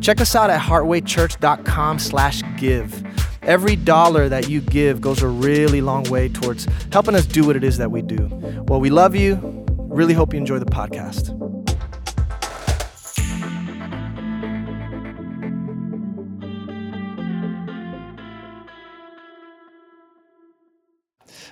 [0.00, 3.04] check us out at heartwaychurch.com slash give.
[3.42, 7.56] Every dollar that you give goes a really long way towards helping us do what
[7.56, 8.28] it is that we do.
[8.66, 9.64] Well, we love you.
[9.88, 11.32] Really hope you enjoy the podcast.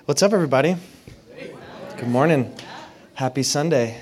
[0.05, 0.75] What's up, everybody?
[1.97, 2.53] Good morning.
[3.15, 4.01] Happy Sunday.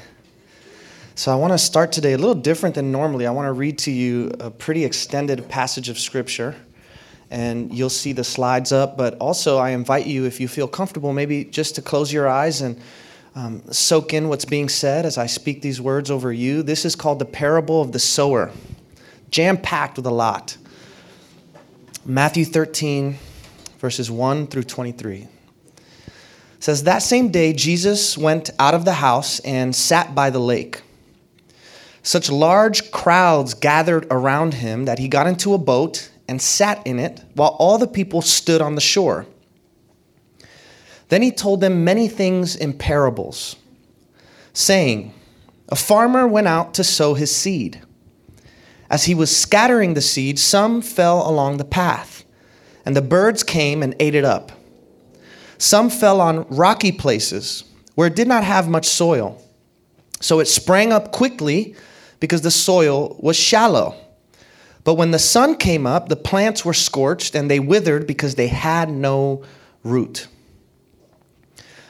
[1.15, 3.27] So, I want to start today a little different than normally.
[3.27, 6.55] I want to read to you a pretty extended passage of Scripture,
[7.29, 8.97] and you'll see the slides up.
[8.97, 12.61] But also, I invite you, if you feel comfortable, maybe just to close your eyes
[12.61, 12.81] and
[13.35, 16.63] um, soak in what's being said as I speak these words over you.
[16.63, 18.51] This is called the parable of the sower,
[19.29, 20.57] jam packed with a lot.
[22.05, 23.19] Matthew 13,
[23.77, 25.27] verses 1 through 23
[26.59, 30.81] says that same day jesus went out of the house and sat by the lake
[32.03, 36.99] such large crowds gathered around him that he got into a boat and sat in
[36.99, 39.25] it while all the people stood on the shore.
[41.07, 43.55] Then he told them many things in parables,
[44.51, 45.13] saying,
[45.69, 47.81] A farmer went out to sow his seed.
[48.89, 52.25] As he was scattering the seed, some fell along the path,
[52.85, 54.51] and the birds came and ate it up.
[55.57, 57.63] Some fell on rocky places
[57.95, 59.41] where it did not have much soil.
[60.19, 61.75] So it sprang up quickly
[62.23, 63.93] because the soil was shallow.
[64.85, 68.47] But when the sun came up, the plants were scorched and they withered because they
[68.47, 69.43] had no
[69.83, 70.29] root.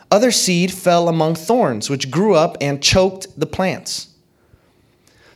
[0.09, 4.07] Other seed fell among thorns, which grew up and choked the plants.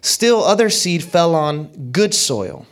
[0.02, 2.66] Still, other seed fell on good soil,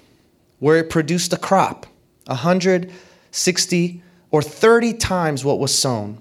[0.58, 1.86] where it produced a crop,
[2.26, 2.92] a hundred,
[3.30, 6.18] sixty, or thirty times what was sown.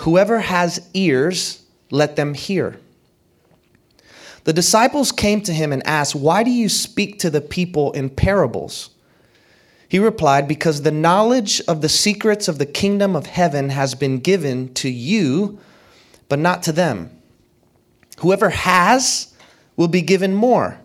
[0.00, 2.78] Whoever has ears, let them hear.
[4.46, 8.08] The disciples came to him and asked, Why do you speak to the people in
[8.08, 8.90] parables?
[9.88, 14.20] He replied, Because the knowledge of the secrets of the kingdom of heaven has been
[14.20, 15.58] given to you,
[16.28, 17.10] but not to them.
[18.20, 19.34] Whoever has
[19.74, 20.78] will be given more,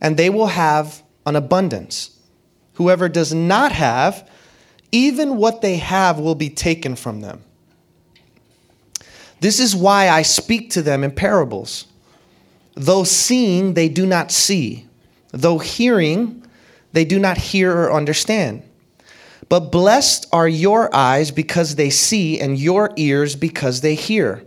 [0.00, 2.18] and they will have an abundance.
[2.74, 4.28] Whoever does not have,
[4.90, 7.44] even what they have will be taken from them.
[9.38, 11.86] This is why I speak to them in parables.
[12.74, 14.86] Though seeing, they do not see.
[15.30, 16.44] Though hearing,
[16.92, 18.62] they do not hear or understand.
[19.48, 24.44] But blessed are your eyes because they see, and your ears because they hear.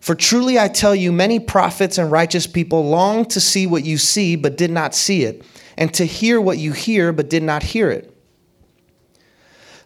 [0.00, 3.98] For truly I tell you, many prophets and righteous people long to see what you
[3.98, 5.44] see, but did not see it,
[5.76, 8.14] and to hear what you hear, but did not hear it.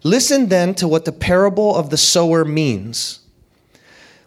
[0.03, 3.21] Listen then to what the parable of the sower means.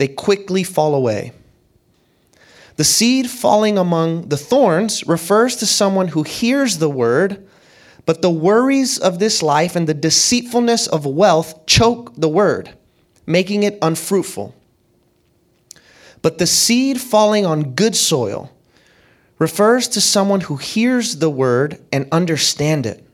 [0.00, 1.30] they quickly fall away.
[2.76, 7.46] The seed falling among the thorns refers to someone who hears the word,
[8.06, 12.70] but the worries of this life and the deceitfulness of wealth choke the word,
[13.26, 14.54] making it unfruitful.
[16.22, 18.50] But the seed falling on good soil
[19.38, 23.04] refers to someone who hears the word and understand it.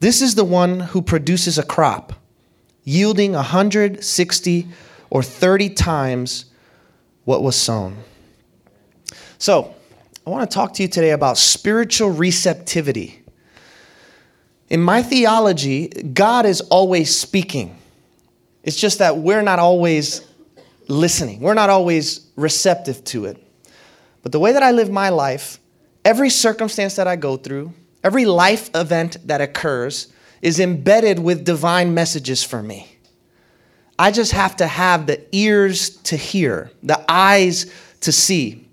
[0.00, 2.14] This is the one who produces a crop,
[2.82, 4.66] yielding 160
[5.10, 6.46] or 30 times
[7.24, 7.96] what was sown.
[9.38, 9.74] So,
[10.26, 13.22] I want to talk to you today about spiritual receptivity.
[14.68, 17.76] In my theology, God is always speaking.
[18.62, 20.26] It's just that we're not always
[20.88, 23.42] listening, we're not always receptive to it.
[24.22, 25.58] But the way that I live my life,
[26.04, 27.72] every circumstance that I go through,
[28.04, 32.98] every life event that occurs is embedded with divine messages for me.
[34.00, 37.70] I just have to have the ears to hear, the eyes
[38.00, 38.66] to see,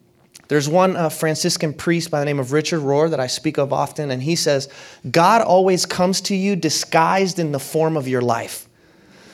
[0.48, 3.74] There's one uh, Franciscan priest by the name of Richard Rohr that I speak of
[3.74, 4.70] often, and he says,
[5.10, 8.68] God always comes to you disguised in the form of your life.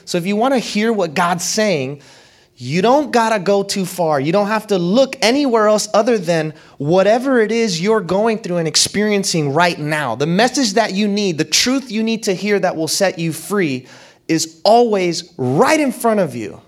[0.06, 2.01] So if you want to hear what God's saying,
[2.56, 4.19] you don't got to go too far.
[4.19, 8.57] You don't have to look anywhere else other than whatever it is you're going through
[8.57, 10.16] and experiencing right now.
[10.16, 13.34] The message that you need, the truth you need to hear that will set you
[13.34, 13.88] free,
[14.27, 16.61] is always right in front of you.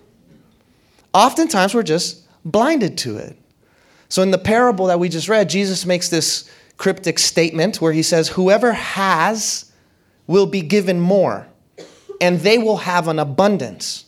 [1.13, 3.37] Oftentimes, we're just blinded to it.
[4.09, 8.03] So, in the parable that we just read, Jesus makes this cryptic statement where he
[8.03, 9.71] says, Whoever has
[10.27, 11.47] will be given more,
[12.21, 14.05] and they will have an abundance.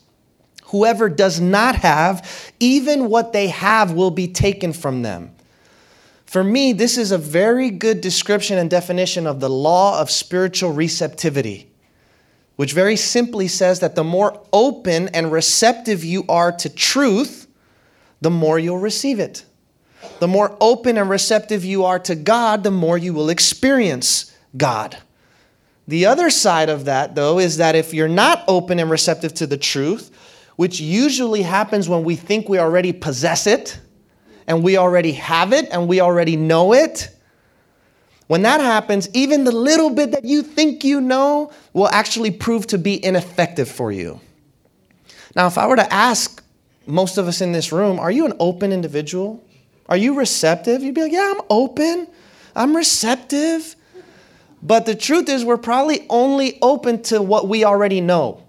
[0.65, 5.33] Whoever does not have, even what they have will be taken from them.
[6.25, 10.73] For me, this is a very good description and definition of the law of spiritual
[10.73, 11.66] receptivity,
[12.57, 17.47] which very simply says that the more open and receptive you are to truth,
[18.19, 19.45] the more you'll receive it.
[20.19, 24.97] The more open and receptive you are to God, the more you will experience God.
[25.87, 29.47] The other side of that, though, is that if you're not open and receptive to
[29.47, 30.11] the truth,
[30.55, 33.79] which usually happens when we think we already possess it
[34.47, 37.09] and we already have it and we already know it.
[38.27, 42.67] When that happens, even the little bit that you think you know will actually prove
[42.67, 44.19] to be ineffective for you.
[45.35, 46.43] Now, if I were to ask
[46.85, 49.43] most of us in this room, are you an open individual?
[49.87, 50.83] Are you receptive?
[50.83, 52.07] You'd be like, yeah, I'm open,
[52.55, 53.75] I'm receptive.
[54.61, 58.43] But the truth is, we're probably only open to what we already know.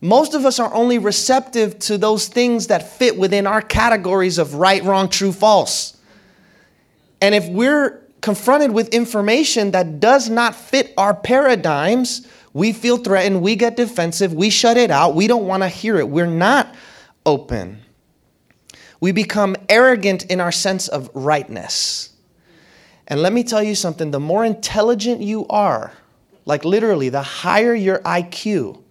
[0.00, 4.54] Most of us are only receptive to those things that fit within our categories of
[4.54, 5.96] right, wrong, true, false.
[7.20, 13.40] And if we're confronted with information that does not fit our paradigms, we feel threatened,
[13.40, 16.08] we get defensive, we shut it out, we don't want to hear it.
[16.08, 16.74] We're not
[17.24, 17.78] open.
[18.98, 22.16] We become arrogant in our sense of rightness.
[23.06, 25.92] And let me tell you something the more intelligent you are,
[26.46, 28.82] like literally, the higher your IQ,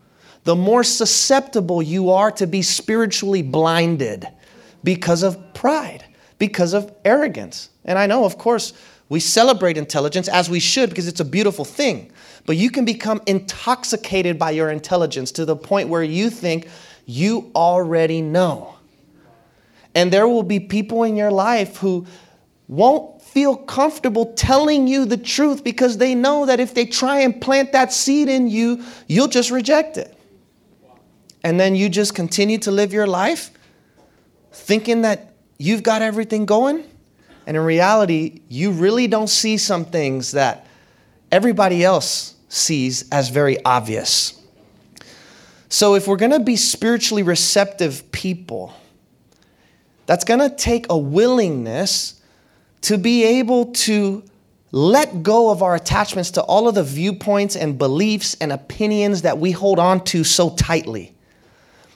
[0.45, 4.29] the more susceptible you are to be spiritually blinded
[4.81, 6.05] because of pride,
[6.39, 7.67] because of arrogance.
[7.83, 8.71] And I know, of course,
[9.09, 12.11] we celebrate intelligence as we should because it's a beautiful thing.
[12.45, 16.67] But you can become intoxicated by your intelligence to the point where you think
[17.05, 18.75] you already know.
[19.93, 22.05] And there will be people in your life who
[22.67, 27.39] won't feel comfortable telling you the truth because they know that if they try and
[27.39, 30.15] plant that seed in you, you'll just reject it
[31.45, 33.51] and then you just continue to live your life
[34.51, 36.83] thinking that you've got everything going.
[37.47, 40.65] And in reality, you really don't see some things that
[41.31, 44.41] everybody else sees as very obvious.
[45.69, 48.73] So, if we're gonna be spiritually receptive people,
[50.05, 52.21] that's gonna take a willingness
[52.81, 54.23] to be able to
[54.71, 59.37] let go of our attachments to all of the viewpoints and beliefs and opinions that
[59.37, 61.13] we hold on to so tightly.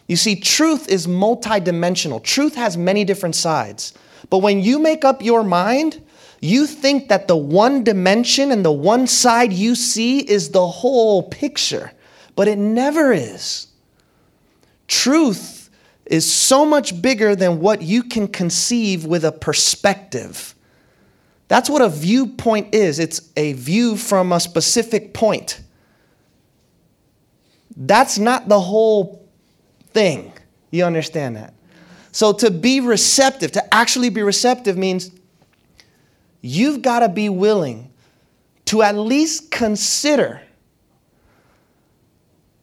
[0.07, 2.23] You see, truth is multidimensional.
[2.23, 3.93] Truth has many different sides.
[4.29, 6.01] But when you make up your mind,
[6.41, 11.23] you think that the one dimension and the one side you see is the whole
[11.23, 11.91] picture,
[12.35, 13.67] but it never is.
[14.87, 15.69] Truth
[16.05, 20.55] is so much bigger than what you can conceive with a perspective.
[21.47, 25.61] That's what a viewpoint is it's a view from a specific point.
[27.75, 29.27] That's not the whole
[29.91, 30.33] thing.
[30.71, 31.53] You understand that?
[32.11, 35.11] So to be receptive, to actually be receptive means
[36.41, 37.91] you've got to be willing
[38.65, 40.41] to at least consider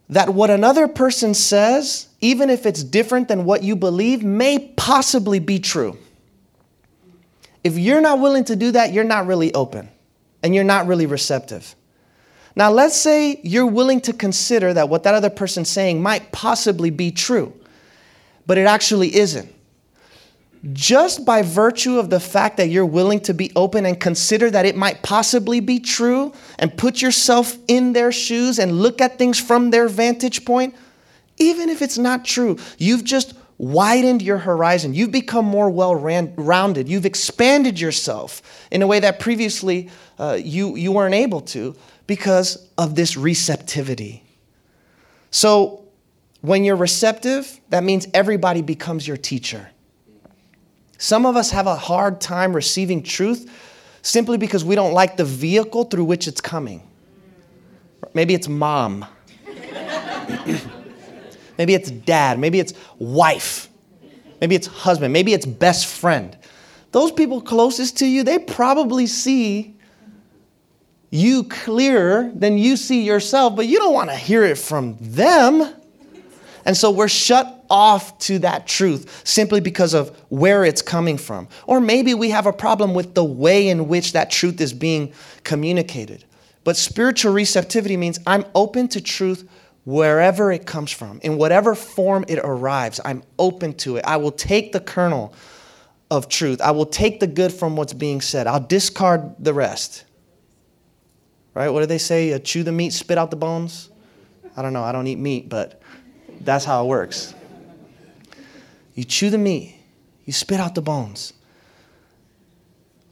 [0.09, 5.41] that what another person says, even if it's different than what you believe, may possibly
[5.41, 5.99] be true.
[7.65, 9.88] If you're not willing to do that, you're not really open
[10.43, 11.75] and you're not really receptive.
[12.55, 16.91] Now, let's say you're willing to consider that what that other person's saying might possibly
[16.91, 17.53] be true,
[18.47, 19.53] but it actually isn't.
[20.73, 24.65] Just by virtue of the fact that you're willing to be open and consider that
[24.65, 29.38] it might possibly be true and put yourself in their shoes and look at things
[29.38, 30.75] from their vantage point,
[31.38, 34.95] even if it's not true, you've just widened your horizon.
[34.95, 36.88] You've become more well rounded.
[36.88, 41.76] You've expanded yourself in a way that previously uh, you, you weren't able to
[42.07, 44.23] because of this receptivity.
[45.31, 45.86] So,
[46.40, 49.71] when you're receptive, that means everybody becomes your teacher.
[50.99, 53.50] Some of us have a hard time receiving truth
[54.02, 56.83] simply because we don't like the vehicle through which it's coming.
[58.14, 59.05] Maybe it's mom.
[61.59, 62.38] maybe it's dad.
[62.38, 63.69] Maybe it's wife.
[64.40, 65.12] Maybe it's husband.
[65.12, 66.37] Maybe it's best friend.
[66.93, 69.76] those people closest to you, they probably see
[71.11, 75.75] you clearer than you see yourself, but you don't want to hear it from them.
[76.66, 81.49] And so we're shut off to that truth simply because of where it's coming from.
[81.66, 85.12] Or maybe we have a problem with the way in which that truth is being
[85.44, 86.25] communicated.
[86.64, 89.49] But spiritual receptivity means I'm open to truth
[89.85, 93.00] wherever it comes from, in whatever form it arrives.
[93.04, 94.04] I'm open to it.
[94.04, 95.32] I will take the kernel
[96.11, 100.04] of truth, I will take the good from what's being said, I'll discard the rest.
[101.54, 101.68] Right?
[101.68, 102.32] What do they say?
[102.32, 103.90] Uh, chew the meat, spit out the bones?
[104.56, 104.82] I don't know.
[104.82, 105.80] I don't eat meat, but
[106.40, 107.35] that's how it works.
[108.95, 109.76] You chew the meat,
[110.25, 111.33] you spit out the bones.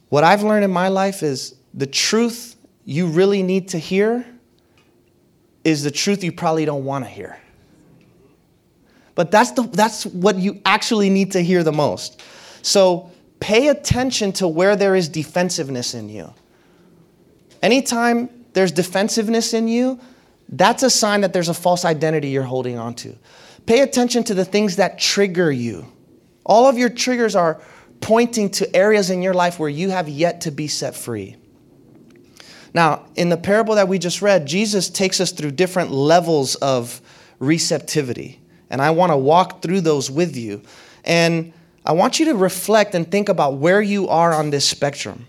[0.09, 2.55] What I've learned in my life is the truth
[2.85, 4.25] you really need to hear
[5.63, 7.37] is the truth you probably don't want to hear.
[9.15, 12.21] But that's, the, that's what you actually need to hear the most.
[12.61, 16.33] So pay attention to where there is defensiveness in you.
[17.61, 19.99] Anytime there's defensiveness in you,
[20.49, 23.15] that's a sign that there's a false identity you're holding on to.
[23.65, 25.85] Pay attention to the things that trigger you.
[26.45, 27.61] All of your triggers are
[28.01, 31.35] pointing to areas in your life where you have yet to be set free.
[32.73, 37.01] Now, in the parable that we just read, Jesus takes us through different levels of
[37.39, 38.41] receptivity.
[38.69, 40.61] And I want to walk through those with you.
[41.03, 41.53] And
[41.85, 45.25] I want you to reflect and think about where you are on this spectrum.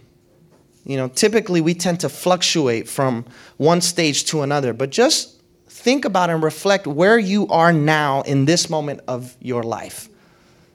[0.86, 3.24] You know, typically we tend to fluctuate from
[3.56, 8.44] one stage to another, but just think about and reflect where you are now in
[8.44, 10.08] this moment of your life.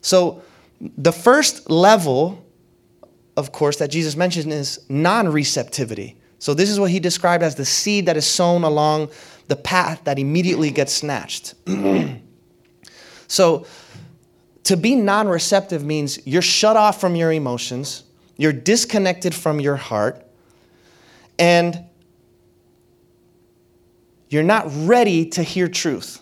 [0.01, 0.44] So,
[0.98, 2.44] the first level,
[3.38, 6.18] of course, that Jesus mentioned is non receptivity.
[6.39, 9.12] So, this is what he described as the seed that is sown along
[9.48, 11.53] the path that immediately gets snatched.
[13.27, 13.65] so,
[14.63, 18.03] to be non receptive means you're shut off from your emotions
[18.41, 20.25] you're disconnected from your heart,
[21.38, 21.86] and
[24.29, 26.19] you're not ready to hear truth.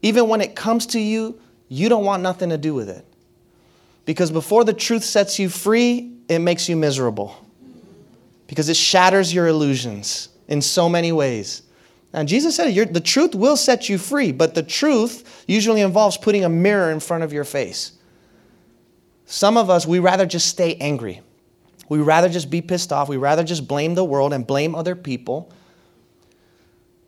[0.00, 3.04] Even when it comes to you, you don't want nothing to do with it.
[4.04, 7.36] Because before the truth sets you free, it makes you miserable.
[8.46, 11.62] Because it shatters your illusions in so many ways.
[12.12, 16.44] And Jesus said the truth will set you free, but the truth usually involves putting
[16.44, 17.92] a mirror in front of your face.
[19.26, 21.20] Some of us, we rather just stay angry.
[21.92, 23.10] We rather just be pissed off.
[23.10, 25.52] We rather just blame the world and blame other people.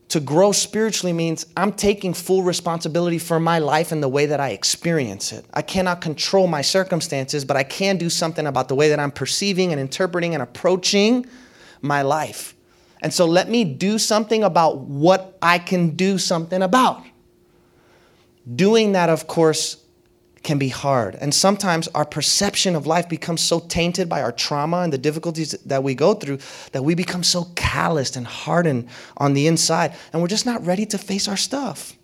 [0.08, 4.40] To grow spiritually means I'm taking full responsibility for my life and the way that
[4.40, 5.46] I experience it.
[5.54, 9.10] I cannot control my circumstances, but I can do something about the way that I'm
[9.10, 11.24] perceiving and interpreting and approaching
[11.80, 12.54] my life.
[13.00, 17.02] And so let me do something about what I can do something about.
[18.54, 19.82] Doing that, of course,
[20.44, 21.16] can be hard.
[21.16, 25.52] And sometimes our perception of life becomes so tainted by our trauma and the difficulties
[25.66, 26.38] that we go through
[26.72, 30.86] that we become so calloused and hardened on the inside, and we're just not ready
[30.86, 31.94] to face our stuff.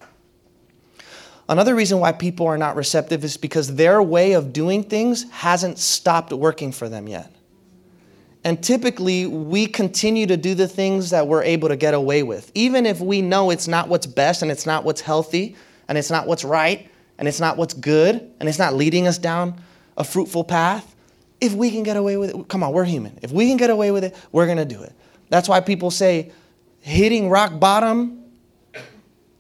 [1.49, 5.79] Another reason why people are not receptive is because their way of doing things hasn't
[5.79, 7.35] stopped working for them yet.
[8.45, 12.51] And typically, we continue to do the things that we're able to get away with.
[12.55, 15.57] Even if we know it's not what's best and it's not what's healthy
[15.89, 16.90] and it's not what's right,
[17.21, 19.61] and it's not what's good and it's not leading us down
[19.97, 20.97] a fruitful path,
[21.41, 23.19] if we can get away with it, come on, we're human.
[23.23, 24.93] If we can get away with it, we're going to do it.
[25.29, 26.33] That's why people say
[26.81, 28.25] hitting rock bottom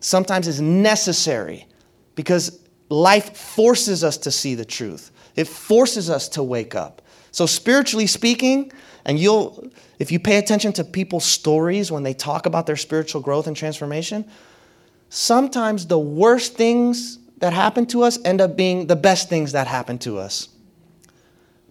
[0.00, 1.66] sometimes is necessary
[2.14, 2.60] because
[2.90, 5.10] life forces us to see the truth.
[5.34, 7.00] It forces us to wake up.
[7.32, 8.72] So spiritually speaking,
[9.06, 13.22] and you'll if you pay attention to people's stories when they talk about their spiritual
[13.22, 14.28] growth and transformation,
[15.08, 19.66] sometimes the worst things that happen to us end up being the best things that
[19.66, 20.48] happen to us.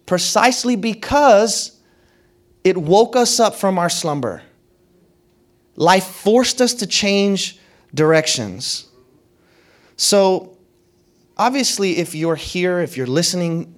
[0.04, 1.78] Precisely because
[2.64, 4.42] it woke us up from our slumber.
[5.76, 7.58] Life forced us to change
[7.94, 8.86] directions.
[9.96, 10.56] So,
[11.38, 13.74] obviously, if you're here, if you're listening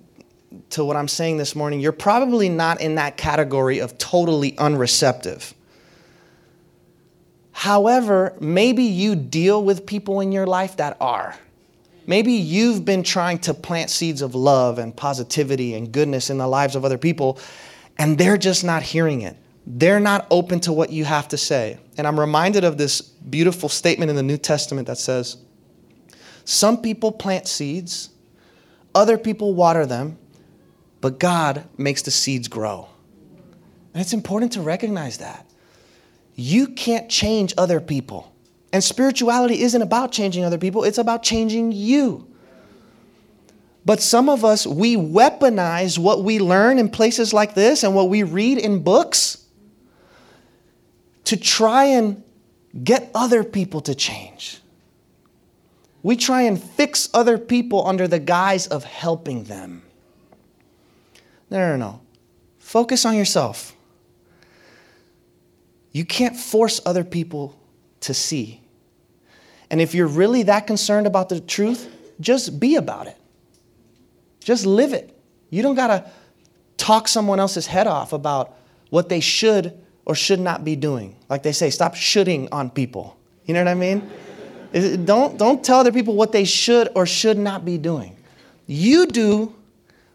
[0.71, 5.55] to what I'm saying this morning, you're probably not in that category of totally unreceptive.
[7.53, 11.37] However, maybe you deal with people in your life that are.
[12.07, 16.47] Maybe you've been trying to plant seeds of love and positivity and goodness in the
[16.47, 17.39] lives of other people,
[17.99, 19.37] and they're just not hearing it.
[19.67, 21.79] They're not open to what you have to say.
[21.97, 25.37] And I'm reminded of this beautiful statement in the New Testament that says,
[26.45, 28.11] Some people plant seeds,
[28.95, 30.19] other people water them,
[31.01, 32.89] but God makes the seeds grow.
[33.95, 35.47] And it's important to recognize that.
[36.35, 38.32] You can't change other people.
[38.73, 42.27] And spirituality isn't about changing other people, it's about changing you.
[43.85, 48.09] But some of us, we weaponize what we learn in places like this and what
[48.09, 49.45] we read in books
[51.25, 52.23] to try and
[52.83, 54.61] get other people to change.
[56.03, 59.83] We try and fix other people under the guise of helping them.
[61.51, 62.01] No, no, no.
[62.59, 63.77] Focus on yourself.
[65.93, 67.59] You can't force other people
[68.01, 68.62] to see.
[69.73, 71.89] And if you're really that concerned about the truth,
[72.21, 73.17] just be about it.
[74.45, 75.19] Just live it.
[75.49, 76.11] You don't got to
[76.77, 78.55] talk someone else's head off about
[78.91, 81.17] what they should or should not be doing.
[81.31, 83.17] Like they say, stop shooting on people.
[83.47, 84.11] You know what I mean?
[85.07, 88.17] Don't, don't tell other people what they should or should not be doing.
[88.67, 89.55] You do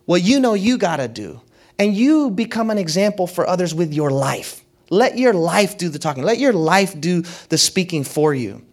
[0.05, 1.41] what you know you got to do,
[1.79, 4.63] and you become an example for others with your life.
[4.89, 8.66] Let your life do the talking, let your life do the speaking for you.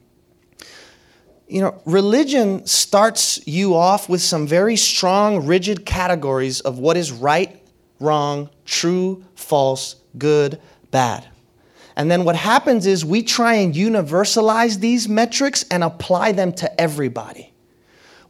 [1.55, 7.13] You know, religion starts you off with some very strong, rigid categories of what is
[7.13, 7.63] right,
[8.01, 11.29] wrong, true, false, good, bad.
[11.95, 16.81] And then what happens is we try and universalize these metrics and apply them to
[16.81, 17.53] everybody.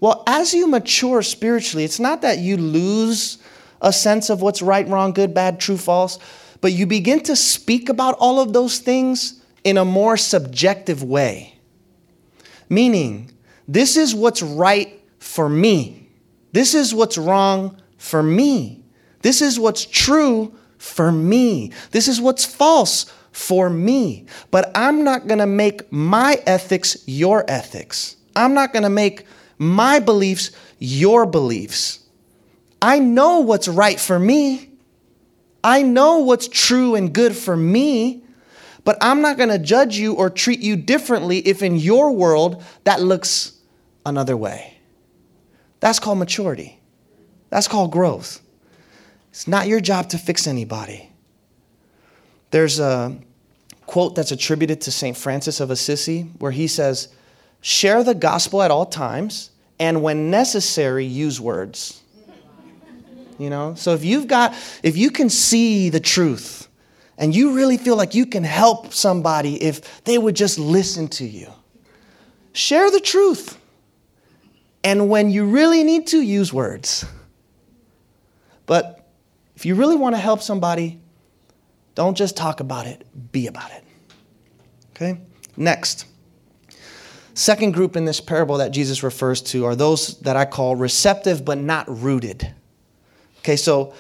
[0.00, 3.38] Well, as you mature spiritually, it's not that you lose
[3.81, 6.19] a sense of what's right, wrong, good, bad, true, false,
[6.61, 11.53] but you begin to speak about all of those things in a more subjective way.
[12.68, 13.30] Meaning,
[13.68, 16.11] this is what's right for me.
[16.52, 18.85] This is what's wrong for me.
[19.23, 21.73] This is what's true for me.
[21.90, 24.26] This is what's false for me.
[24.50, 28.16] But I'm not going to make my ethics your ethics.
[28.37, 29.26] I'm not going to make
[29.59, 32.00] my beliefs your beliefs.
[32.83, 34.71] I know what's right for me.
[35.62, 38.24] I know what's true and good for me,
[38.84, 42.62] but I'm not going to judge you or treat you differently if in your world
[42.84, 43.58] that looks
[44.04, 44.78] another way.
[45.80, 46.78] That's called maturity.
[47.50, 48.40] That's called growth.
[49.30, 51.10] It's not your job to fix anybody.
[52.50, 53.16] There's a
[53.86, 55.16] quote that's attributed to St.
[55.16, 57.08] Francis of Assisi where he says,
[57.60, 62.02] Share the gospel at all times, and when necessary, use words.
[63.38, 63.75] You know?
[63.75, 66.68] So if you've got, if you can see the truth
[67.18, 71.24] and you really feel like you can help somebody if they would just listen to
[71.24, 71.52] you,
[72.52, 73.58] share the truth.
[74.82, 77.06] And when you really need to, use words.
[78.66, 79.06] But
[79.56, 81.00] if you really want to help somebody,
[81.94, 83.84] don't just talk about it, be about it.
[84.90, 85.20] Okay?
[85.56, 86.06] Next.
[87.34, 91.44] Second group in this parable that Jesus refers to are those that I call receptive
[91.44, 92.54] but not rooted.
[93.38, 93.94] Okay, so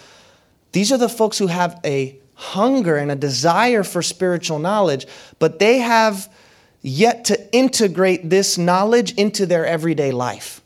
[0.72, 5.06] these are the folks who have a hunger and a desire for spiritual knowledge,
[5.38, 6.32] but they have
[6.82, 10.60] yet to integrate this knowledge into their everyday life.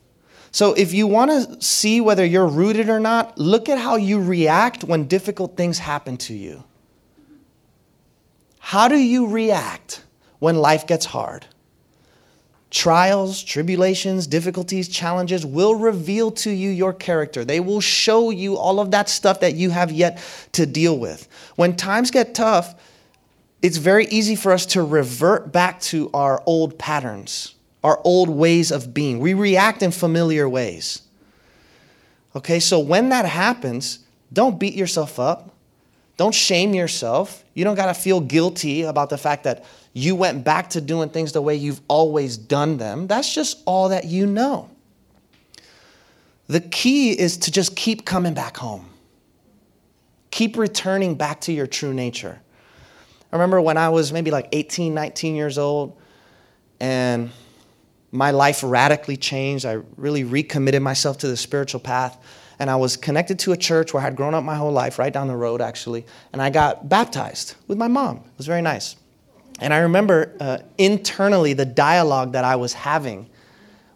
[0.50, 4.20] So if you want to see whether you're rooted or not, look at how you
[4.20, 6.64] react when difficult things happen to you.
[8.58, 10.02] How do you react
[10.38, 11.46] when life gets hard?
[12.70, 17.44] Trials, tribulations, difficulties, challenges will reveal to you your character.
[17.44, 21.28] They will show you all of that stuff that you have yet to deal with.
[21.56, 22.74] When times get tough,
[23.62, 28.70] it's very easy for us to revert back to our old patterns our old ways
[28.70, 29.18] of being.
[29.20, 31.02] We react in familiar ways.
[32.34, 34.00] Okay, so when that happens,
[34.32, 35.54] don't beat yourself up.
[36.18, 37.44] Don't shame yourself.
[37.54, 41.08] You don't got to feel guilty about the fact that you went back to doing
[41.08, 43.06] things the way you've always done them.
[43.06, 44.68] That's just all that you know.
[46.48, 48.90] The key is to just keep coming back home.
[50.32, 52.40] Keep returning back to your true nature.
[53.32, 55.96] I remember when I was maybe like 18, 19 years old,
[56.80, 57.30] and
[58.10, 59.64] my life radically changed.
[59.64, 62.18] I really recommitted myself to the spiritual path.
[62.58, 64.98] And I was connected to a church where I had grown up my whole life,
[64.98, 66.04] right down the road, actually.
[66.32, 68.16] And I got baptized with my mom.
[68.18, 68.96] It was very nice.
[69.60, 73.28] And I remember uh, internally the dialogue that I was having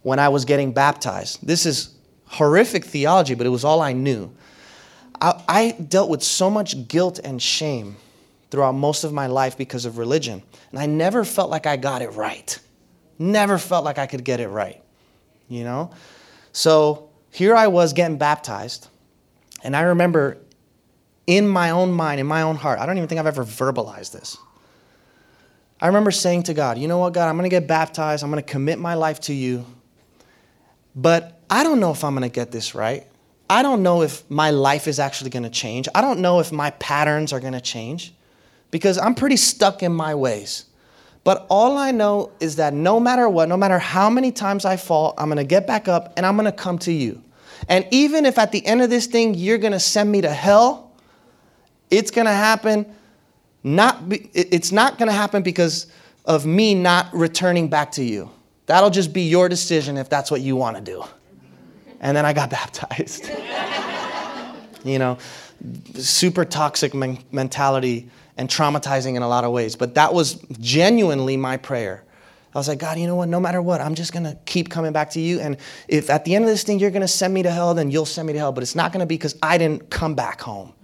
[0.03, 1.47] when I was getting baptized.
[1.47, 1.95] This is
[2.27, 4.33] horrific theology, but it was all I knew.
[5.21, 7.97] I, I dealt with so much guilt and shame
[8.51, 10.43] throughout most of my life because of religion.
[10.71, 12.59] And I never felt like I got it right.
[13.19, 14.83] Never felt like I could get it right,
[15.49, 15.91] you know?
[16.53, 18.89] So here I was getting baptized,
[19.65, 20.39] and I remember
[21.27, 24.13] in my own mind, in my own heart, I don't even think I've ever verbalized
[24.13, 24.37] this.
[25.81, 28.23] I remember saying to God, you know what, God, I'm going to get baptized.
[28.23, 29.65] I'm going to commit my life to you.
[30.95, 33.07] But I don't know if I'm going to get this right.
[33.49, 35.89] I don't know if my life is actually going to change.
[35.95, 38.15] I don't know if my patterns are going to change
[38.71, 40.67] because I'm pretty stuck in my ways.
[41.25, 44.77] But all I know is that no matter what, no matter how many times I
[44.77, 47.23] fall, I'm to get back up and I'm to come to you.
[47.69, 50.91] And even if at the end of this thing you're to send me to hell,
[51.91, 52.93] it's to happen
[53.63, 55.87] not be, it's not to happen because
[56.25, 58.31] of me not returning back to you.
[58.67, 61.05] That'll just be your decision if that's what you want to do.
[62.01, 63.31] And then I got baptized.
[64.85, 65.19] you know,
[65.95, 69.77] super toxic men- mentality and traumatizing in a lot of ways.
[69.77, 72.05] But that was genuinely my prayer.
[72.55, 73.29] I was like, God, you know what?
[73.29, 75.41] No matter what, I'm just going to keep coming back to you.
[75.41, 75.57] And
[75.89, 77.91] if at the end of this thing you're going to send me to hell, then
[77.91, 78.53] you'll send me to hell.
[78.53, 80.75] But it's not going to be because I didn't come back home.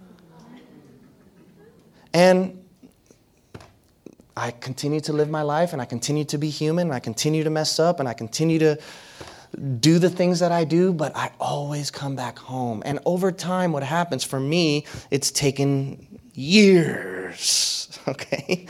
[2.14, 2.64] And
[4.34, 6.86] I continue to live my life and I continue to be human.
[6.86, 8.78] And I continue to mess up and I continue to
[9.80, 12.82] do the things that I do, but I always come back home.
[12.84, 16.06] And over time, what happens for me, it's taken
[16.38, 18.66] years, okay?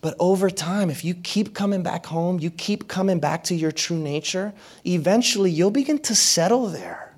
[0.00, 3.72] But over time, if you keep coming back home, you keep coming back to your
[3.72, 4.54] true nature,
[4.86, 7.14] eventually you'll begin to settle there.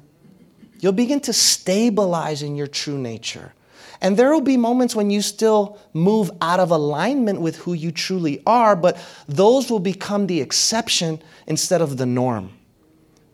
[0.81, 3.53] You'll begin to stabilize in your true nature.
[4.01, 7.93] And there will be moments when you still move out of alignment with who you
[7.93, 12.51] truly are, but those will become the exception instead of the norm.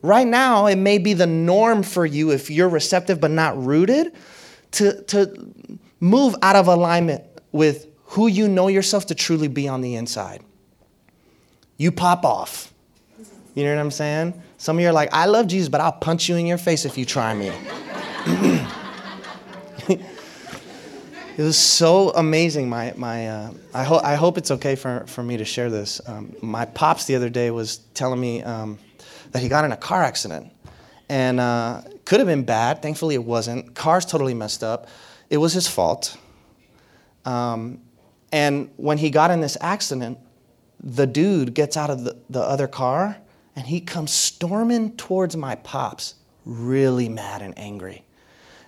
[0.02, 4.12] Right now, it may be the norm for you if you're receptive but not rooted
[4.72, 9.80] to, to move out of alignment with who you know yourself to truly be on
[9.80, 10.42] the inside.
[11.76, 12.72] You pop off.
[13.54, 14.40] You know what I'm saying?
[14.56, 16.84] Some of you are like, I love Jesus, but I'll punch you in your face
[16.84, 17.52] if you try me.
[21.38, 22.68] It was so amazing.
[22.68, 26.00] My, my, uh, I, ho- I hope it's okay for, for me to share this.
[26.04, 28.80] Um, my pops the other day was telling me um,
[29.30, 30.52] that he got in a car accident.
[31.08, 32.82] And uh, could have been bad.
[32.82, 33.76] Thankfully, it wasn't.
[33.76, 34.88] Car's totally messed up.
[35.31, 36.17] It was his fault.
[37.25, 37.81] Um,
[38.33, 40.19] and when he got in this accident,
[40.83, 43.17] the dude gets out of the, the other car
[43.57, 46.14] and he comes storming towards my pops,
[46.45, 48.05] really mad and angry.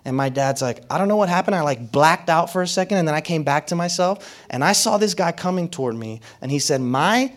[0.05, 1.55] And my dad's like, I don't know what happened.
[1.55, 4.65] I like blacked out for a second and then I came back to myself and
[4.65, 6.21] I saw this guy coming toward me.
[6.41, 7.33] And he said, My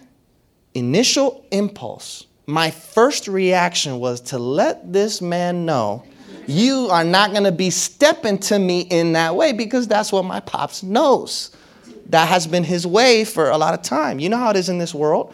[0.74, 6.06] initial impulse, my first reaction was to let this man know
[6.48, 10.26] you are not going to be stepping to me in that way because that's what
[10.26, 11.56] my pops knows.
[12.08, 14.19] That has been his way for a lot of time.
[14.19, 15.34] You know how it is in this world.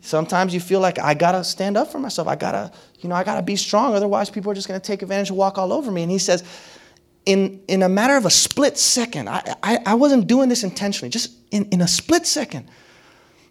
[0.00, 2.28] Sometimes you feel like I gotta stand up for myself.
[2.28, 3.94] I gotta, you know, I gotta be strong.
[3.94, 6.02] Otherwise, people are just gonna take advantage and walk all over me.
[6.02, 6.44] And he says,
[7.24, 11.10] in, in a matter of a split second, I, I, I wasn't doing this intentionally,
[11.10, 12.68] just in, in a split second,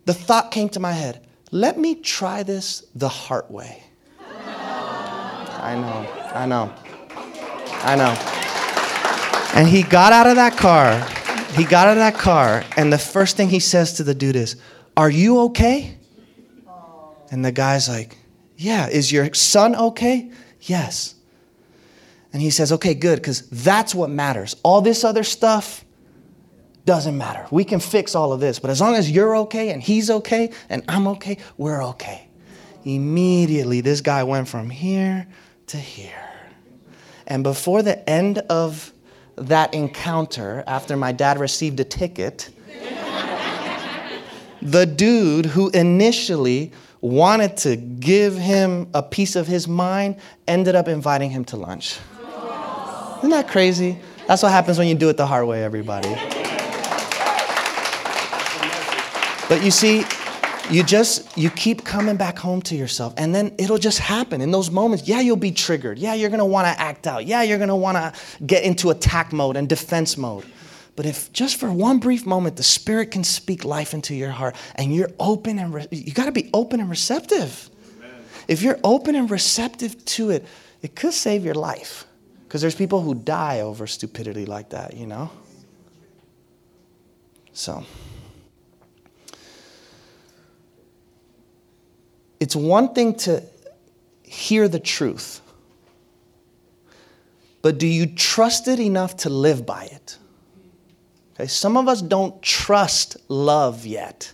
[0.05, 3.83] the thought came to my head let me try this the heart way.
[4.19, 6.73] I know, I know,
[7.83, 8.13] I know.
[9.57, 10.99] And he got out of that car.
[11.53, 14.35] He got out of that car, and the first thing he says to the dude
[14.35, 14.57] is,
[14.97, 15.97] Are you okay?
[17.31, 18.17] And the guy's like,
[18.57, 20.29] Yeah, is your son okay?
[20.59, 21.15] Yes.
[22.33, 24.57] And he says, Okay, good, because that's what matters.
[24.61, 25.85] All this other stuff
[26.83, 27.47] doesn't matter.
[27.49, 30.51] We can fix all of this, but as long as you're okay and he's okay
[30.67, 32.27] and I'm okay, we're okay.
[32.83, 35.27] Immediately, this guy went from here
[35.67, 36.29] to here.
[37.27, 38.93] And before the end of
[39.35, 42.49] that encounter, after my dad received a ticket,
[44.61, 50.15] the dude who initially wanted to give him a piece of his mind,
[50.47, 51.99] ended up inviting him to lunch.
[53.19, 53.99] Isn't that crazy?
[54.27, 56.09] That's what happens when you do it the heart way, everybody.
[59.47, 60.03] But you see,
[60.69, 64.51] you just you keep coming back home to yourself and then it'll just happen in
[64.51, 67.43] those moments yeah you'll be triggered yeah you're going to want to act out yeah
[67.43, 68.13] you're going to want to
[68.45, 70.45] get into attack mode and defense mode
[70.95, 74.55] but if just for one brief moment the Spirit can speak life into your heart
[74.75, 77.69] and you're open and re- you got to be open and receptive.
[77.99, 78.23] Amen.
[78.47, 80.45] If you're open and receptive to it,
[80.81, 82.05] it could save your life.
[82.43, 85.31] Because there's people who die over stupidity like that, you know?
[87.51, 87.85] So.
[92.39, 93.43] It's one thing to
[94.23, 95.41] hear the truth,
[97.61, 100.17] but do you trust it enough to live by it?
[101.33, 104.31] Okay, some of us don't trust love yet.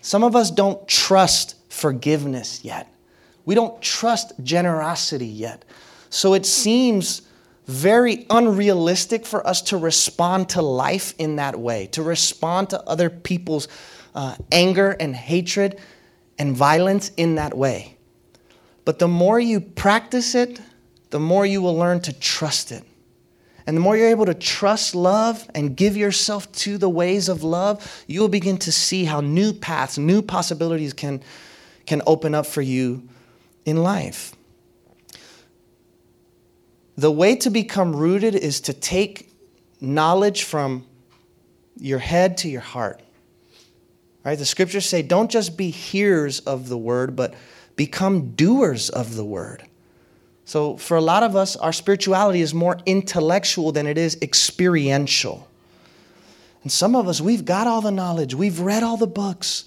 [0.00, 2.92] Some of us don't trust forgiveness yet.
[3.44, 5.64] We don't trust generosity yet.
[6.10, 7.22] So it seems
[7.66, 13.10] very unrealistic for us to respond to life in that way, to respond to other
[13.10, 13.68] people's
[14.14, 15.80] uh, anger and hatred
[16.38, 17.96] and violence in that way.
[18.84, 20.60] But the more you practice it,
[21.10, 22.84] the more you will learn to trust it.
[23.66, 27.42] And the more you're able to trust love and give yourself to the ways of
[27.42, 31.22] love, you will begin to see how new paths, new possibilities can,
[31.86, 33.08] can open up for you
[33.64, 34.34] in life.
[36.96, 39.28] the way to become rooted is to take
[39.80, 40.86] knowledge from
[41.76, 43.00] your head to your heart.
[44.24, 44.38] Right?
[44.38, 47.34] The scriptures say don't just be hearers of the word, but
[47.76, 49.64] become doers of the word.
[50.46, 55.48] So, for a lot of us, our spirituality is more intellectual than it is experiential.
[56.62, 59.66] And some of us, we've got all the knowledge, we've read all the books.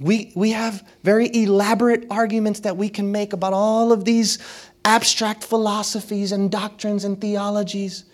[0.00, 4.38] We, we have very elaborate arguments that we can make about all of these
[4.84, 8.04] abstract philosophies and doctrines and theologies.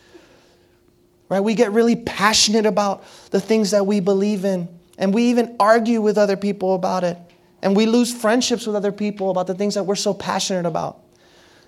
[1.29, 1.41] Right?
[1.41, 6.01] We get really passionate about the things that we believe in, and we even argue
[6.01, 7.19] with other people about it.
[7.63, 11.01] And we lose friendships with other people about the things that we're so passionate about.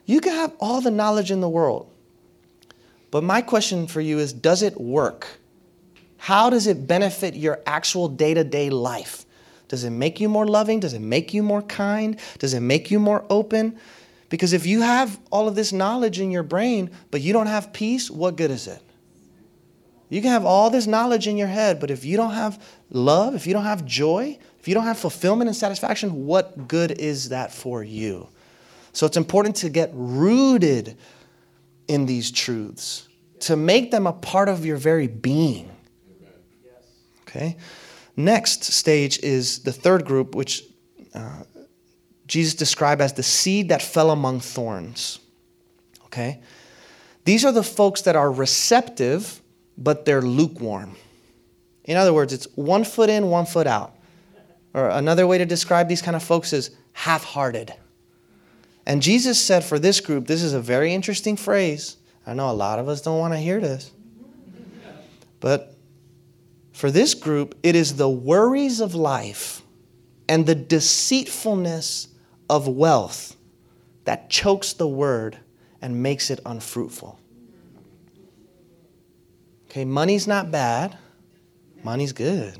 [0.04, 1.90] You can have all the knowledge in the world.
[3.10, 5.26] But my question for you is does it work?
[6.18, 9.24] How does it benefit your actual day to day life?
[9.68, 10.80] Does it make you more loving?
[10.80, 12.20] Does it make you more kind?
[12.38, 13.78] Does it make you more open?
[14.28, 17.72] Because if you have all of this knowledge in your brain, but you don't have
[17.72, 18.80] peace, what good is it?
[20.08, 23.34] You can have all this knowledge in your head, but if you don't have love,
[23.34, 27.30] if you don't have joy, if you don't have fulfillment and satisfaction, what good is
[27.30, 28.28] that for you?
[28.92, 30.96] So it's important to get rooted
[31.88, 33.08] in these truths,
[33.40, 35.70] to make them a part of your very being.
[37.22, 37.56] Okay?
[38.16, 40.62] Next stage is the third group, which
[41.14, 41.42] uh,
[42.26, 45.18] Jesus described as the seed that fell among thorns.
[46.06, 46.40] Okay?
[47.24, 49.42] These are the folks that are receptive,
[49.76, 50.96] but they're lukewarm.
[51.84, 53.94] In other words, it's one foot in, one foot out.
[54.74, 57.72] Or another way to describe these kind of folks is half hearted.
[58.84, 61.96] And Jesus said for this group, this is a very interesting phrase.
[62.26, 63.90] I know a lot of us don't want to hear this.
[65.40, 65.76] But
[66.72, 69.62] for this group, it is the worries of life
[70.28, 72.08] and the deceitfulness
[72.50, 73.36] of wealth
[74.04, 75.38] that chokes the word
[75.80, 77.18] and makes it unfruitful.
[79.70, 80.96] Okay, money's not bad.
[81.82, 82.58] Money's good.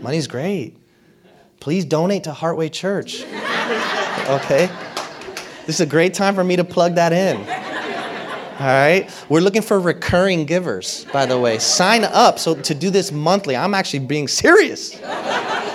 [0.00, 0.76] Money's great.
[1.60, 3.22] Please donate to Heartway Church.
[3.22, 4.70] Okay?
[5.66, 7.36] This is a great time for me to plug that in.
[7.36, 9.10] All right.
[9.28, 11.58] We're looking for recurring givers, by the way.
[11.58, 13.56] Sign up so to do this monthly.
[13.56, 14.96] I'm actually being serious.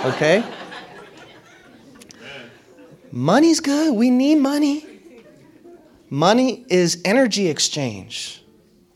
[0.04, 0.44] Okay?
[3.12, 3.94] Money's good.
[3.94, 4.86] We need money.
[6.10, 8.44] Money is energy exchange.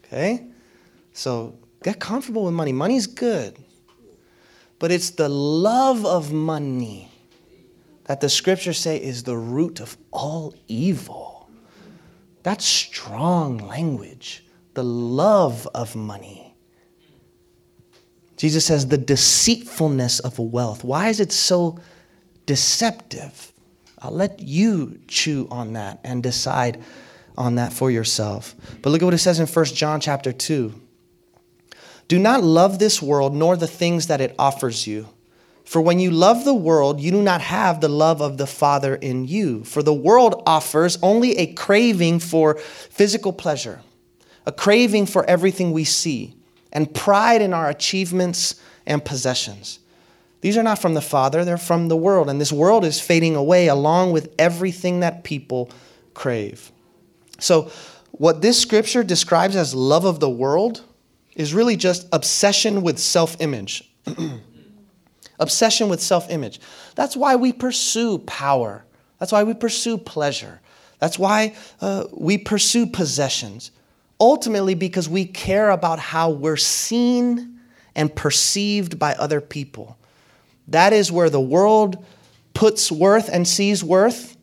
[0.05, 0.47] Okay?
[1.13, 2.73] So get comfortable with money.
[2.73, 3.59] Money's good.
[4.79, 7.11] But it's the love of money
[8.05, 11.49] that the scriptures say is the root of all evil.
[12.43, 14.45] That's strong language.
[14.75, 16.57] The love of money.
[18.37, 20.83] Jesus says the deceitfulness of wealth.
[20.83, 21.79] Why is it so
[22.47, 23.53] deceptive?
[23.99, 26.83] I'll let you chew on that and decide
[27.37, 28.55] on that for yourself.
[28.81, 30.73] But look at what it says in 1 John chapter 2.
[32.11, 35.09] Do not love this world nor the things that it offers you.
[35.65, 38.97] For when you love the world, you do not have the love of the Father
[38.97, 39.63] in you.
[39.63, 43.81] For the world offers only a craving for physical pleasure,
[44.45, 46.35] a craving for everything we see,
[46.73, 49.79] and pride in our achievements and possessions.
[50.41, 52.29] These are not from the Father, they're from the world.
[52.29, 55.71] And this world is fading away along with everything that people
[56.15, 56.73] crave.
[57.39, 57.71] So,
[58.11, 60.83] what this scripture describes as love of the world
[61.35, 63.91] is really just obsession with self image.
[65.39, 66.61] obsession with self image.
[66.95, 68.85] That's why we pursue power.
[69.19, 70.61] That's why we pursue pleasure.
[70.99, 73.71] That's why uh, we pursue possessions.
[74.21, 77.59] Ultimately, because we care about how we're seen
[77.95, 79.99] and perceived by other people.
[80.69, 82.05] That is where the world
[82.55, 84.37] puts worth and sees worth.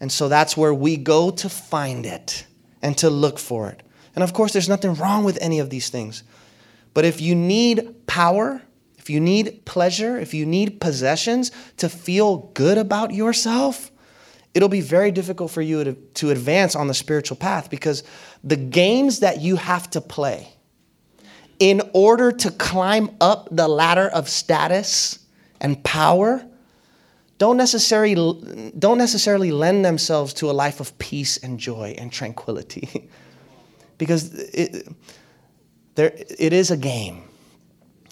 [0.00, 2.46] And so that's where we go to find it
[2.82, 3.82] and to look for it.
[4.16, 6.24] And of course, there's nothing wrong with any of these things.
[6.94, 8.62] But if you need power,
[8.96, 13.92] if you need pleasure, if you need possessions to feel good about yourself,
[14.54, 18.02] it'll be very difficult for you to, to advance on the spiritual path because
[18.42, 20.48] the games that you have to play
[21.58, 25.18] in order to climb up the ladder of status
[25.60, 26.44] and power
[27.38, 33.10] don't necessarily, don't necessarily lend themselves to a life of peace and joy and tranquility
[33.98, 34.88] because it,
[35.94, 37.22] there, it is a game.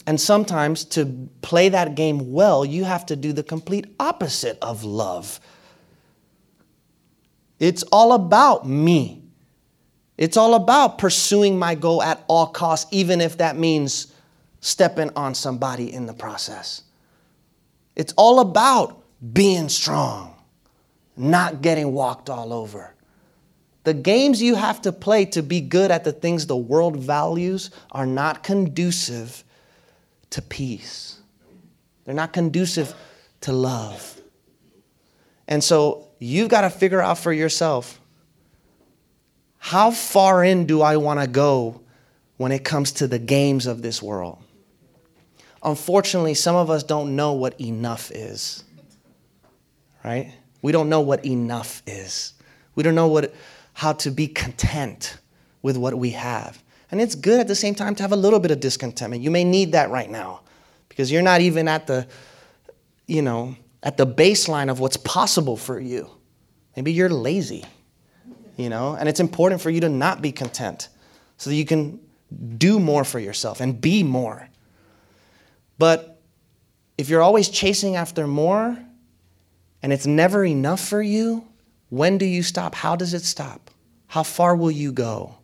[0.07, 4.85] And sometimes to play that game well, you have to do the complete opposite of
[4.85, 5.41] love.
[7.59, 9.23] It's all about me.
[10.17, 14.13] It's all about pursuing my goal at all costs, even if that means
[14.61, 16.83] stepping on somebody in the process.
[17.97, 20.35] It's all about being strong,
[21.17, 22.94] not getting walked all over.
[23.85, 27.71] The games you have to play to be good at the things the world values
[27.93, 29.45] are not conducive
[30.31, 31.21] to peace.
[32.05, 32.95] They're not conducive
[33.43, 34.21] to love.
[35.47, 38.01] And so you've got to figure out for yourself
[39.59, 41.81] how far in do I want to go
[42.37, 44.39] when it comes to the games of this world?
[45.63, 48.65] Unfortunately, some of us don't know what enough is.
[50.05, 50.35] Right?
[50.61, 52.35] We don't know what enough is.
[52.75, 53.35] We don't know what
[53.75, 55.19] how to be content
[55.63, 56.63] with what we have.
[56.91, 59.23] And it's good at the same time to have a little bit of discontentment.
[59.23, 60.41] You may need that right now
[60.89, 62.07] because you're not even at the,
[63.07, 66.09] you know, at the baseline of what's possible for you.
[66.77, 67.65] Maybe you're lazy,
[68.57, 70.89] you know, and it's important for you to not be content
[71.37, 72.01] so that you can
[72.57, 74.49] do more for yourself and be more.
[75.79, 76.21] But
[76.97, 78.79] if you're always chasing after more
[79.83, 81.47] and it's never enough for you,
[81.91, 82.75] when do you stop?
[82.75, 83.64] How does it stop?
[84.15, 85.35] How far will you go?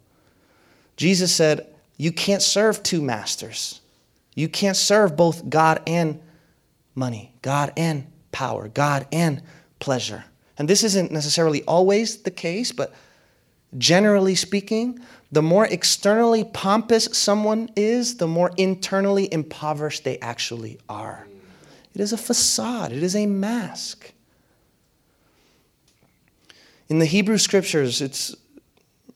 [0.97, 3.81] Jesus said, You can't serve two masters.
[4.37, 6.21] You can't serve both God and
[6.95, 9.43] money, God and power, God and
[9.81, 10.25] pleasure.
[10.57, 12.95] And this isn't necessarily always the case, but
[13.77, 15.01] generally speaking,
[15.33, 21.27] the more externally pompous someone is, the more internally impoverished they actually are.
[21.93, 24.13] It is a facade, it is a mask.
[26.89, 28.37] In the Hebrew scriptures, it's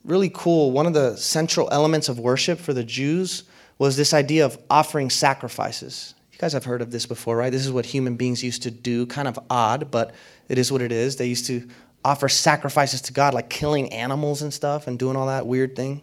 [0.04, 0.70] really cool.
[0.70, 3.44] One of the central elements of worship for the Jews
[3.78, 6.14] was this idea of offering sacrifices.
[6.32, 7.50] You guys have heard of this before, right?
[7.50, 9.06] This is what human beings used to do.
[9.06, 10.14] Kind of odd, but
[10.48, 11.16] it is what it is.
[11.16, 11.66] They used to
[12.04, 16.02] offer sacrifices to God, like killing animals and stuff and doing all that weird thing.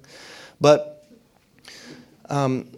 [0.59, 1.05] But
[2.29, 2.71] um,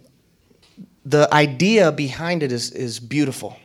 [1.04, 3.56] the idea behind it is, is beautiful.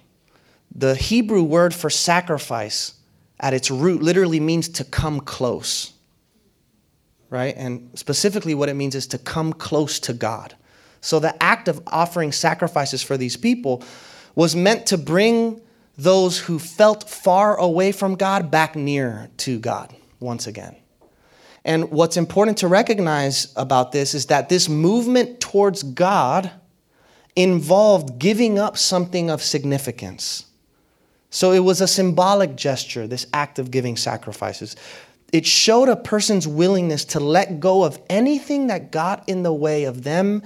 [0.74, 2.94] The Hebrew word for sacrifice
[3.40, 5.94] at its root literally means to come close
[7.30, 7.56] right?
[7.56, 10.56] And specifically, what it means is to come close to God.
[11.02, 13.84] So the act of offering sacrifices for these people
[14.36, 15.62] was meant to bring
[15.98, 20.76] those who felt far away from God back near to God once again.
[21.66, 26.52] And what's important to recognize about this is that this movement towards God
[27.36, 30.46] involved giving up something of significance.
[31.30, 34.76] So it was a symbolic gesture, this act of giving sacrifices
[35.32, 39.84] it showed a person's willingness to let go of anything that got in the way
[39.84, 40.44] of them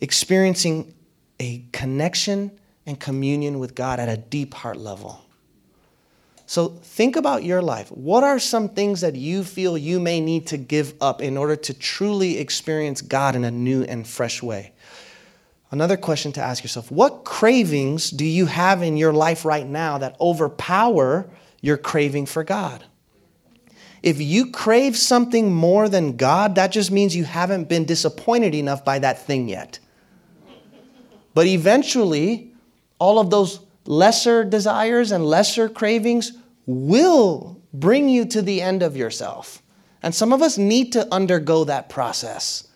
[0.00, 0.94] experiencing
[1.40, 2.50] a connection
[2.86, 5.24] and communion with God at a deep heart level.
[6.46, 7.90] So think about your life.
[7.90, 11.56] What are some things that you feel you may need to give up in order
[11.56, 14.72] to truly experience God in a new and fresh way?
[15.70, 19.96] Another question to ask yourself What cravings do you have in your life right now
[19.98, 21.30] that overpower
[21.62, 22.84] your craving for God?
[24.02, 28.84] If you crave something more than God, that just means you haven't been disappointed enough
[28.84, 29.78] by that thing yet.
[31.34, 32.52] But eventually,
[32.98, 36.32] all of those lesser desires and lesser cravings
[36.66, 39.62] will bring you to the end of yourself.
[40.02, 42.68] And some of us need to undergo that process.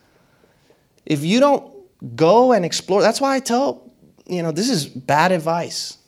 [1.04, 1.72] If you don't
[2.14, 3.90] go and explore, that's why I tell,
[4.26, 5.98] you know, this is bad advice.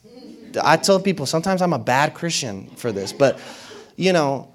[0.63, 3.39] I tell people sometimes I'm a bad Christian for this, but,
[3.97, 4.55] you know,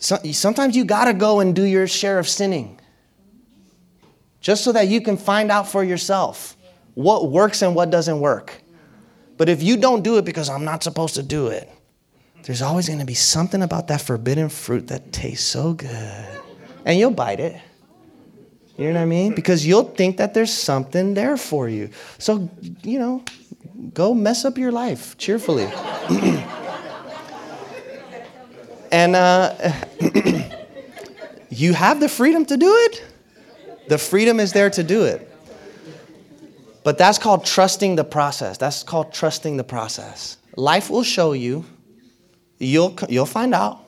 [0.00, 2.80] so, sometimes you got to go and do your share of sinning
[4.40, 6.56] just so that you can find out for yourself
[6.94, 8.62] what works and what doesn't work.
[9.36, 11.70] But if you don't do it because I'm not supposed to do it,
[12.44, 16.26] there's always going to be something about that forbidden fruit that tastes so good.
[16.86, 17.60] And you'll bite it.
[18.78, 19.34] You know what I mean?
[19.34, 21.90] Because you'll think that there's something there for you.
[22.16, 22.48] So,
[22.82, 23.22] you know,
[23.92, 25.68] go mess up your life cheerfully.
[28.90, 29.54] And uh,
[31.50, 33.04] you have the freedom to do it.
[33.88, 35.26] The freedom is there to do it.
[36.82, 38.56] But that's called trusting the process.
[38.56, 40.38] That's called trusting the process.
[40.56, 41.64] Life will show you.
[42.58, 43.80] You'll, you'll find out.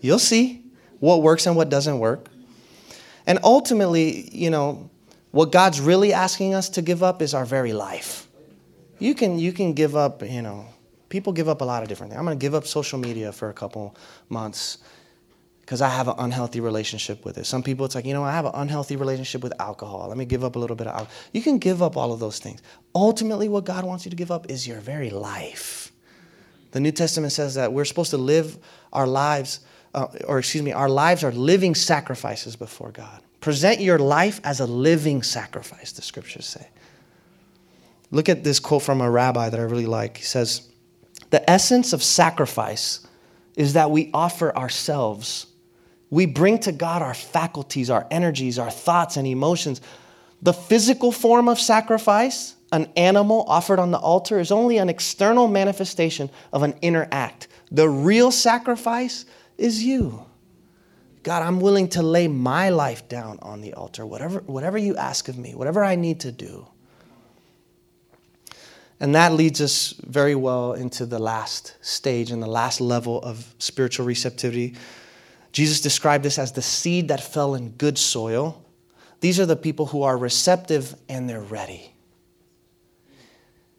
[0.00, 0.62] You'll see
[1.00, 2.28] what works and what doesn't work.
[3.26, 4.90] And ultimately, you know,
[5.30, 8.26] what God's really asking us to give up is our very life.
[8.98, 10.66] You can, you can give up, you know,
[11.08, 12.18] people give up a lot of different things.
[12.18, 13.96] I'm going to give up social media for a couple
[14.28, 14.78] months
[15.68, 17.44] because I have an unhealthy relationship with it.
[17.44, 20.08] Some people, it's like, you know, I have an unhealthy relationship with alcohol.
[20.08, 21.12] Let me give up a little bit of alcohol.
[21.32, 22.62] You can give up all of those things.
[22.94, 25.92] Ultimately, what God wants you to give up is your very life.
[26.70, 28.56] The New Testament says that we're supposed to live
[28.94, 29.60] our lives,
[29.94, 33.20] uh, or excuse me, our lives are living sacrifices before God.
[33.40, 36.66] Present your life as a living sacrifice, the scriptures say.
[38.10, 40.16] Look at this quote from a rabbi that I really like.
[40.16, 40.68] He says,
[41.30, 43.06] the essence of sacrifice
[43.56, 45.46] is that we offer ourselves
[46.10, 49.80] We bring to God our faculties, our energies, our thoughts, and emotions.
[50.40, 55.48] The physical form of sacrifice, an animal offered on the altar, is only an external
[55.48, 57.48] manifestation of an inner act.
[57.70, 59.26] The real sacrifice
[59.58, 60.24] is you.
[61.24, 65.28] God, I'm willing to lay my life down on the altar, whatever, whatever you ask
[65.28, 66.66] of me, whatever I need to do.
[69.00, 73.54] And that leads us very well into the last stage and the last level of
[73.58, 74.74] spiritual receptivity.
[75.52, 78.64] Jesus described this as the seed that fell in good soil.
[79.20, 81.94] These are the people who are receptive and they're ready.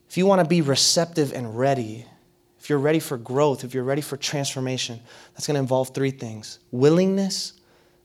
[0.10, 2.06] If you want to be receptive and ready,
[2.60, 5.00] if you're ready for growth, if you're ready for transformation,
[5.34, 7.54] that's going to involve three things willingness,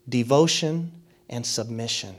[0.08, 0.92] devotion,
[1.28, 2.14] and submission.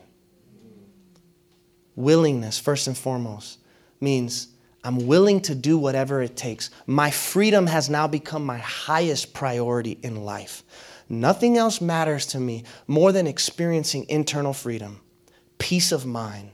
[1.96, 3.60] Willingness, first and foremost,
[4.02, 4.50] means
[4.86, 6.70] I'm willing to do whatever it takes.
[6.86, 10.64] My freedom has now become my highest priority in life.
[11.10, 15.02] Nothing else matters to me more than experiencing internal freedom,
[15.58, 16.52] peace of mind,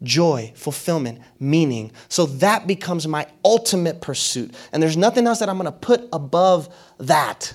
[0.00, 1.90] joy, fulfillment, meaning.
[2.08, 4.54] So that becomes my ultimate pursuit.
[4.72, 7.52] And there's nothing else that I'm going to put above that.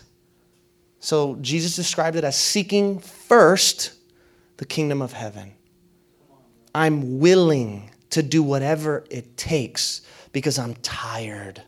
[1.00, 3.94] So Jesus described it as seeking first
[4.58, 5.54] the kingdom of heaven.
[6.76, 10.02] I'm willing to do whatever it takes
[10.32, 11.62] because I'm tired.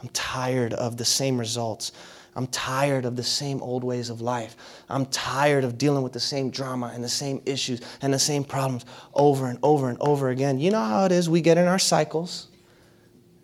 [0.00, 1.92] I'm tired of the same results.
[2.36, 4.54] I'm tired of the same old ways of life.
[4.88, 8.44] I'm tired of dealing with the same drama and the same issues and the same
[8.44, 10.60] problems over and over and over again.
[10.60, 11.28] You know how it is.
[11.28, 12.46] We get in our cycles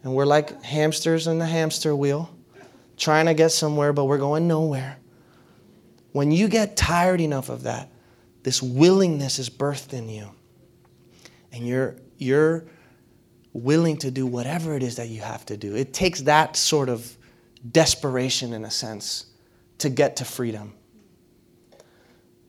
[0.04, 2.30] and we're like hamsters in the hamster wheel,
[2.96, 4.98] trying to get somewhere, but we're going nowhere.
[6.12, 7.90] When you get tired enough of that,
[8.44, 10.30] this willingness is birthed in you.
[11.50, 12.66] And you're, you're
[13.54, 15.74] willing to do whatever it is that you have to do.
[15.74, 17.16] It takes that sort of
[17.70, 19.26] desperation, in a sense,
[19.78, 20.74] to get to freedom.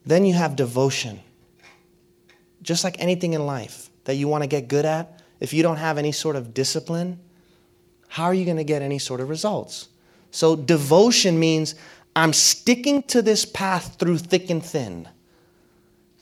[0.06, 1.22] Then you have devotion.
[2.62, 5.78] Just like anything in life that you want to get good at, if you don't
[5.78, 7.20] have any sort of discipline,
[8.08, 9.89] how are you going to get any sort of results?
[10.32, 11.76] So, devotion means
[12.16, 15.08] I'm sticking to this path through thick and thin.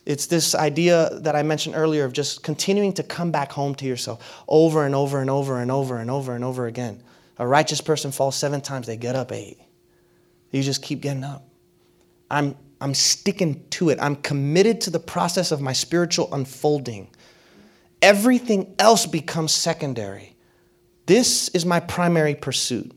[0.06, 3.86] It's this idea that I mentioned earlier of just continuing to come back home to
[3.86, 7.02] yourself over and over and over and over and over and over again.
[7.38, 9.58] A righteous person falls seven times, they get up eight.
[10.52, 11.48] You just keep getting up.
[12.30, 14.00] I'm, I'm sticking to it.
[14.02, 17.10] I'm committed to the process of my spiritual unfolding.
[18.02, 20.36] Everything else becomes secondary.
[21.06, 22.92] This is my primary pursuit.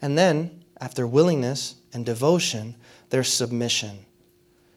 [0.00, 2.76] And then, after willingness and devotion,
[3.10, 4.05] there's submission.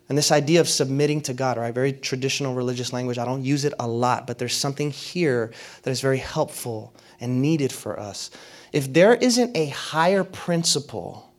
[0.09, 1.73] And this idea of submitting to God, right?
[1.73, 3.19] Very traditional religious language.
[3.19, 5.51] I don't use it a lot, but there's something here
[5.83, 8.31] that is very helpful and needed for us.
[8.73, 11.31] If there isn't a higher principle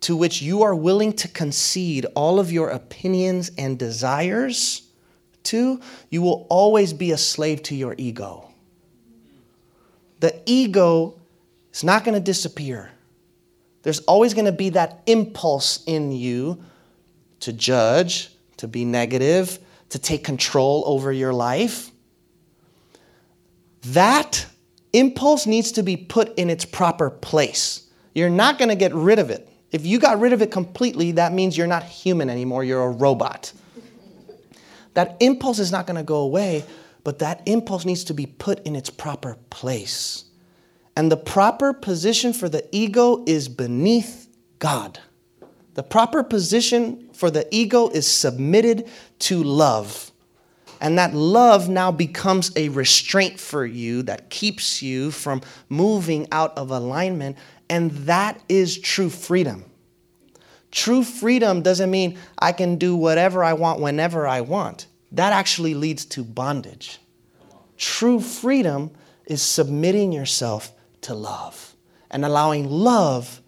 [0.00, 4.82] to which you are willing to concede all of your opinions and desires
[5.44, 8.50] to, you will always be a slave to your ego.
[10.20, 11.18] The ego
[11.72, 12.90] is not going to disappear.
[13.82, 16.62] There's always going to be that impulse in you
[17.40, 19.58] to judge, to be negative,
[19.90, 21.90] to take control over your life.
[23.82, 24.46] That
[24.92, 27.88] impulse needs to be put in its proper place.
[28.14, 29.48] You're not going to get rid of it.
[29.72, 32.90] If you got rid of it completely, that means you're not human anymore, you're a
[32.90, 33.52] robot.
[34.94, 36.64] that impulse is not going to go away,
[37.04, 40.24] but that impulse needs to be put in its proper place.
[40.96, 44.28] And the proper position for the ego is beneath
[44.58, 44.98] God.
[45.74, 48.88] The proper position for the ego is submitted
[49.20, 50.10] to love.
[50.80, 56.56] And that love now becomes a restraint for you that keeps you from moving out
[56.56, 57.36] of alignment.
[57.68, 59.64] And that is true freedom.
[60.70, 64.86] True freedom doesn't mean I can do whatever I want whenever I want.
[65.12, 66.98] That actually leads to bondage.
[67.76, 68.90] True freedom
[69.26, 71.74] is submitting yourself to love
[72.10, 73.40] and allowing love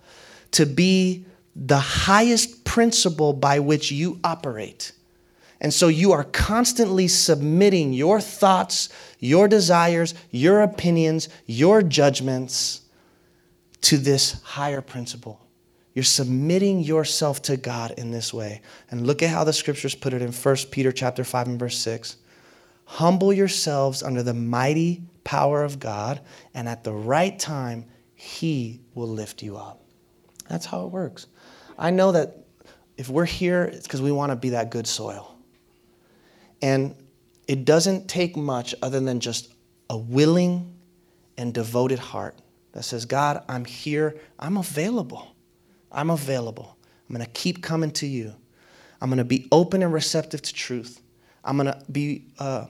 [0.53, 1.25] to be
[1.55, 4.93] the highest principle by which you operate.
[5.61, 8.89] And so you are constantly submitting your thoughts,
[9.21, 12.81] your desires, your opinions, your judgments
[13.83, 15.41] to this higher principle.
[15.95, 18.63] You're submitting yourself to God in this way.
[18.91, 21.79] And look at how the scriptures put it in 1 Peter chapter 5 and verse
[21.79, 22.17] 6.
[22.85, 26.21] Humble yourselves under the mighty power of God,
[26.55, 27.85] and at the right time,
[28.15, 29.83] he will lift you up.
[30.49, 31.27] That's how it works.
[31.79, 32.39] I know that
[32.97, 35.37] if we're here, it's because we want to be that good soil.
[36.61, 36.95] And
[37.49, 39.53] it doesn't take much other than just
[39.91, 40.75] a willing
[41.37, 42.37] and devoted heart
[42.73, 45.35] that says, God, I'm here, I'm available.
[45.91, 46.77] I'm available.
[47.09, 48.35] I'm going to keep coming to you.
[49.01, 51.03] I'm going to be open and receptive to truth.
[51.45, 52.67] I'm going to be uh,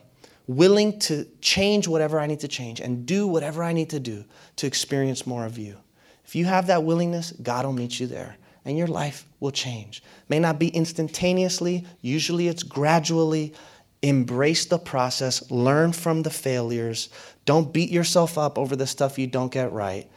[0.46, 4.24] willing to change whatever I need to change and do whatever I need to do
[4.56, 5.76] to experience more of you.
[6.24, 10.02] If you have that willingness, God will meet you there and your life will change.
[10.28, 13.54] May not be instantaneously, usually it's gradually.
[14.02, 17.08] Embrace the process, learn from the failures.
[17.44, 20.10] Don't beat yourself up over the stuff you don't get right.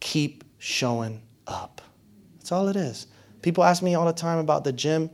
[0.00, 1.80] Keep showing up.
[2.36, 3.06] That's all it is.
[3.40, 5.08] People ask me all the time about the gym.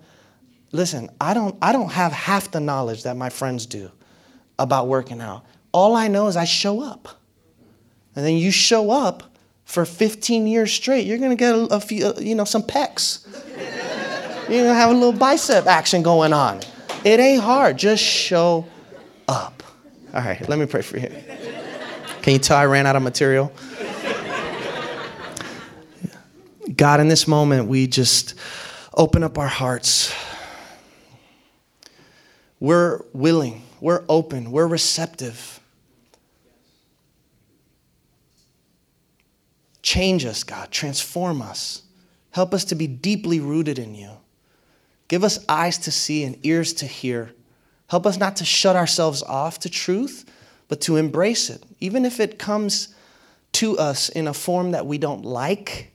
[0.72, 3.91] Listen, I don't, I don't have half the knowledge that my friends do
[4.59, 5.45] about working out.
[5.72, 7.09] All I know is I show up.
[8.16, 9.38] And then you show up
[9.68, 12.62] for 15 years straight, you're going to get a, a, few, uh, you know, some
[12.62, 13.26] pecs.
[14.48, 16.62] you're going to have a little bicep action going on.
[17.04, 17.76] It ain't hard.
[17.76, 18.66] Just show
[19.28, 19.62] up.
[20.14, 21.10] All right, let me pray for you.
[22.22, 23.52] Can you tell I ran out of material?
[26.74, 28.36] God, in this moment, we just
[28.94, 30.14] open up our hearts.
[32.58, 35.57] We're willing, we're open, we're receptive
[39.89, 40.70] Change us, God.
[40.70, 41.82] Transform us.
[42.32, 44.11] Help us to be deeply rooted in you.
[45.09, 47.32] Give us eyes to see and ears to hear.
[47.86, 50.30] Help us not to shut ourselves off to truth,
[50.68, 52.95] but to embrace it, even if it comes
[53.53, 55.91] to us in a form that we don't like,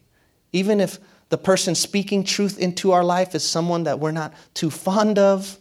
[0.51, 0.97] even if
[1.29, 5.59] the person speaking truth into our life is someone that we're not too fond of.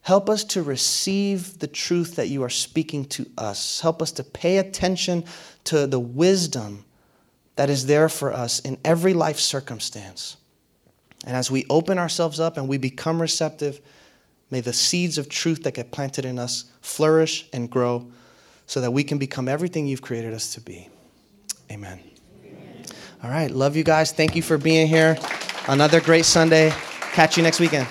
[0.00, 3.82] Help us to receive the truth that you are speaking to us.
[3.82, 5.26] Help us to pay attention
[5.64, 6.84] to the wisdom
[7.56, 10.36] that is there for us in every life circumstance.
[11.26, 13.80] And as we open ourselves up and we become receptive,
[14.50, 18.06] may the seeds of truth that get planted in us flourish and grow
[18.66, 20.88] so that we can become everything you've created us to be.
[21.70, 22.00] Amen.
[23.22, 23.50] All right.
[23.50, 24.12] Love you guys.
[24.12, 25.18] Thank you for being here.
[25.66, 26.72] Another great Sunday.
[27.12, 27.88] Catch you next weekend.